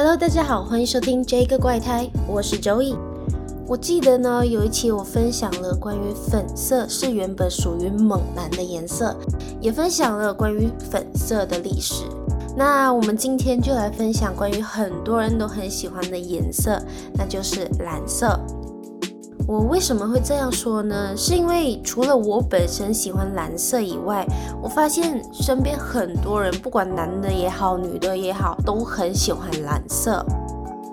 [0.00, 2.94] Hello，大家好，欢迎收听这个怪胎，我是周易。
[3.66, 9.16] 我记得呢，有一期我分享了关于粉色是原本属于猛男的颜色，
[9.60, 12.04] 也分享了关于粉色的历史。
[12.56, 16.80] 那我们今天就来分享关于很多人都很喜欢的颜色，
[17.14, 18.38] 那就是蓝色。
[19.48, 21.16] 我为什么会这样说呢？
[21.16, 24.26] 是因为除了我本身喜欢蓝色以外，
[24.62, 30.22] 我发现身边很多人，不管男的也好，女的也好，都很喜欢蓝色。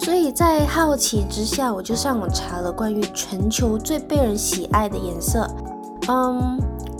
[0.00, 5.46] 所以在好奇之下，我就上网查了关于全球最被人喜爱的颜色。
[6.08, 6.58] 嗯。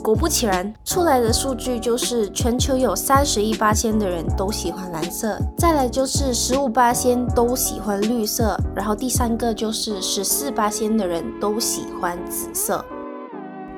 [0.09, 12.83] 果不其然，出来的数据就是全球有三十一八仙的人都喜欢蓝色，再来就是十五八仙都喜欢绿色，然后第三个就是十四八仙的人都喜欢紫色。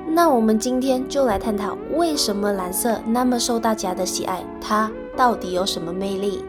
[0.07, 6.45] 那我们今天就来探讨为什么蓝色那么受大家的喜爱，它到底有什么魅力？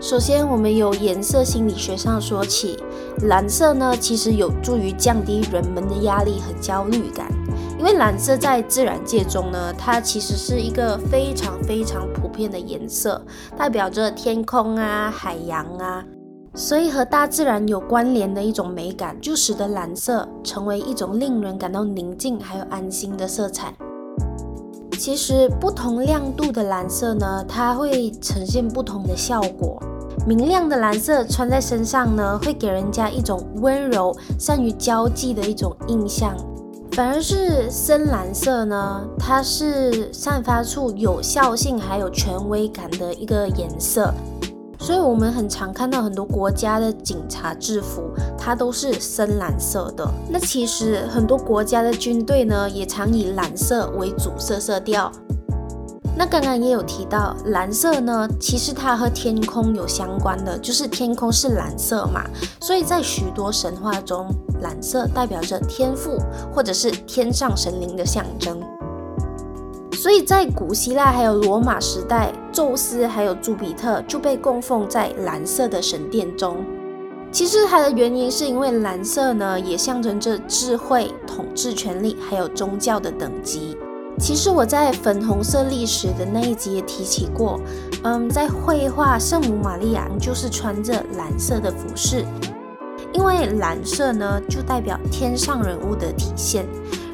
[0.00, 2.78] 首先，我们由颜色心理学上说起，
[3.22, 7.26] 蓝色呢其实有助于降低人们的压力和焦虑感。
[7.78, 13.24] 因为蓝色在自然界中呢，它其实是一个非常非常普遍的颜色，
[13.56, 16.04] 代表着天空啊、海洋啊，
[16.54, 23.72] 所以和大自然有关联的一种美感，就使得蓝色成为一种令人感到宁静还有安心的色彩。
[24.98, 29.80] 其实不同亮度的蓝色呢，它会呈现不同的效果。
[30.26, 36.36] 明亮的蓝色穿在身上呢，会给人家一种温柔、善于交际的一种印象。
[36.98, 44.12] 反而是深蓝色呢，它是散发出有效性还有权威感的一个颜色，
[44.80, 48.02] 所以我们很常看到很多国家的警察制服，
[48.36, 50.04] 它都是深蓝色的。
[50.28, 55.08] 那其实很多国家的军队呢，也常以蓝色为主色色调。
[56.18, 62.24] 那刚刚也有提到，蓝色呢，其实它和天空有相关的，就是天空是蓝色嘛，
[62.60, 64.26] 所以在许多神话中，
[64.60, 66.18] 蓝色代表着天赋
[66.52, 68.60] 或者是天上神灵的象征。
[69.92, 76.56] 所以在古希腊还有罗马时代，宙斯还有朱比特就被供奉在蓝色的神殿中。
[77.30, 83.76] 其实它的原因是因为蓝色呢，也象征着智慧、统治权力还有宗教的等级。
[84.18, 87.60] 其实我在粉红色历史的那一集也提起过，
[88.02, 92.26] 嗯，在绘画圣母玛利亚就是穿着蓝色的服饰，
[93.12, 96.66] 因为蓝色呢就代表天上人物的体现。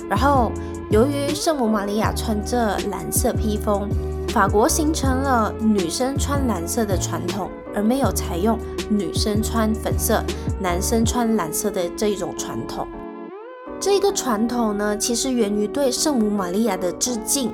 [0.09, 0.51] 然后
[0.91, 3.89] 由于圣母玛利亚穿着蓝色披风，
[4.29, 10.23] 法国形成了女生穿蓝色的传统，而没有采用女生穿粉色、
[10.61, 12.89] 男生穿蓝色的这一种传统。
[13.85, 17.53] 这个传统呢，其实源于对圣母玛利亚的致敬，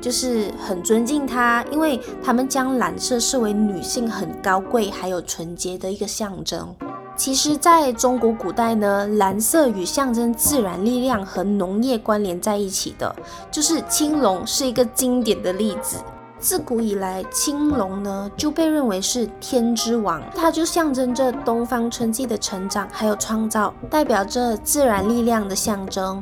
[0.00, 6.72] 就是很尊敬她，因为他们将蓝色视为女性很高贵还有纯洁的一个象征。
[7.16, 13.12] 其实，在中国古代呢，蓝色与象征自然力量和农业关联在一起的，
[13.50, 15.96] 就是青龙是一个经典的例子。
[16.42, 26.20] 自古以来，青龙呢就被认为是天之王，它就象征着东方春季的成长还有创造，代表着自然力量的象征。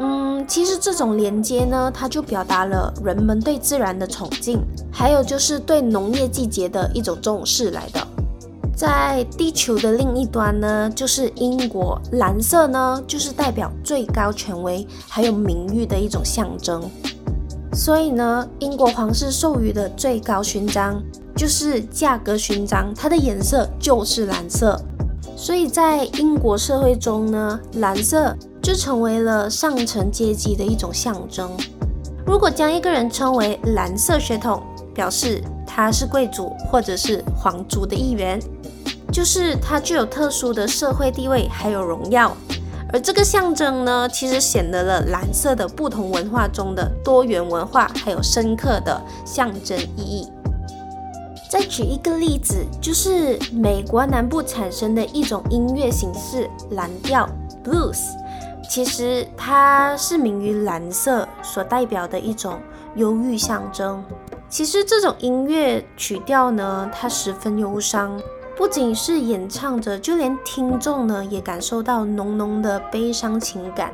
[0.00, 4.60] 嗯，其实这种连接呢，它就表达了人们对自然的崇敬，
[4.92, 8.04] 还有就是对农业季节的一种重视来的。
[8.74, 16.90] 在地球的另一端呢，就是英国，蓝色呢就是代表最高权威还有名誉的一种象征。
[17.80, 21.02] 所以呢，英国皇室授予的最高勋章
[21.34, 24.78] 就是价格勋章，它的颜色就是蓝色。
[25.34, 31.50] 所以在英国社会中呢，蓝色就成为了上层阶级的一种象征。
[32.26, 34.62] 如果将一个人称为蓝色血统，
[34.94, 38.38] 表示他是贵族或者是皇族的一员，
[39.10, 42.36] 就是他具有特殊的社会地位还有荣耀。
[42.92, 50.28] 而这个象征呢，其实显得了蓝色的不同文化中的多元文化，还有深刻的象征意义。
[51.50, 57.28] 再举一个例子，就是美国南部产生的一种音乐形式——蓝调
[57.64, 57.98] （blues），
[58.68, 62.60] 其实它是名于蓝色所代表的一种
[62.94, 64.02] 忧郁象征。
[64.48, 68.20] 其实这种音乐曲调呢，它十分忧伤。
[68.60, 73.90] 不仅是演唱者，就连听众呢也感受到浓浓的悲伤情感。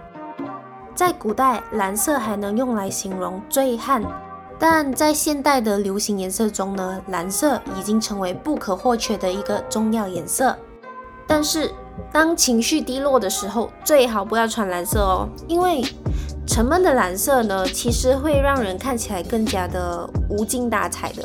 [0.92, 4.02] 在古代，蓝色还能用来形容醉汉，
[4.58, 10.58] 但在现代的流行颜色中呢，蓝色已经成为不可或缺的一个重要颜色。
[11.28, 11.70] 但是，
[12.10, 15.80] 当情绪低落的时候，最好不要穿蓝色哦，因为
[16.44, 21.24] 沉闷的蓝色呢，其实会让人看起来更加的无精打采的。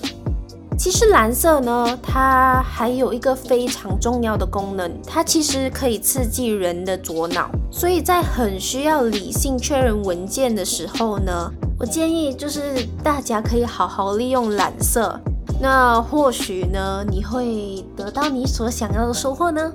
[0.83, 15.21] 其实蓝色呢，它还有一个非常重要的功能，它其实可以刺激人的左脑，所以在很需要理性确认文件的时候呢，我建议就是大家可以好好利用蓝色，
[15.61, 19.71] 那或许呢，你会得到你所想要的收获呢。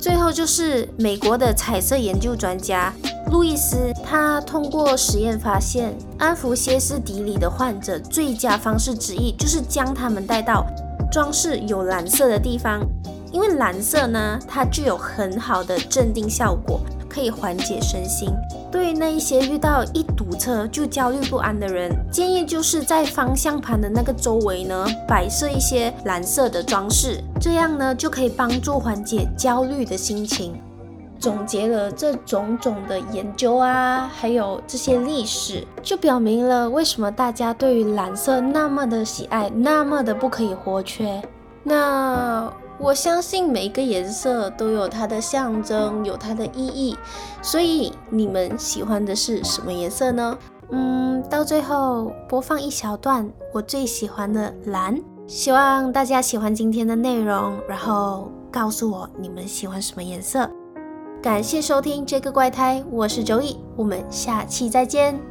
[0.00, 2.92] 最后就是美国的彩色研究专家
[3.30, 10.66] 路易斯，他通过实验发现，安抚歇斯底里的患者最佳方式之一就是将他们带到
[11.10, 12.80] 装饰有蓝色的地方，
[13.32, 16.80] 因为蓝色呢，它具有很好的镇定效果。
[17.10, 18.28] 可以缓解身心。
[18.70, 30.54] 对于那一些遇到一堵车就焦虑不安的人，建议就是在方向盘的那个周围呢，摆设一些蓝色的装饰，这样呢就可以帮助缓解焦虑的心情。
[31.18, 41.22] 总结了这种种的研究啊，还有这些历史，就表明了为什么大家对于蓝色那么的喜爱，那么的不可以或缺。
[41.62, 42.52] 那。
[42.80, 46.96] 我相信每一个颜色都有它的象征，有它的意义。
[47.42, 50.38] 所以你们喜欢的是什么颜色呢？
[50.70, 54.96] 嗯，到最后播放一小段我最喜欢的蓝。
[55.26, 60.48] 希望大家喜欢今天的内容，然后告诉我你们喜欢什么颜色。
[61.28, 65.27] 感谢收听这个怪胎，我是周易，我们下期再见。